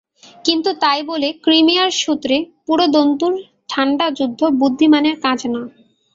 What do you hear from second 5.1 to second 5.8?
কাজ নয়।